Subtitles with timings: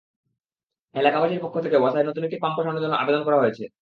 [0.95, 3.63] এলাকাবাসীর পক্ষ থেকে ওয়াসায় নতুন একটি পাম্প বসানোর জন্য আবেদন করা হয়েছে।